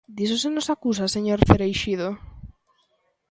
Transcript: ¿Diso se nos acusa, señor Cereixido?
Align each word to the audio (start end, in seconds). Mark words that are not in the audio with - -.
¿Diso 0.17 0.35
se 0.43 0.49
nos 0.55 0.67
acusa, 0.75 1.13
señor 1.15 1.39
Cereixido? 1.49 2.09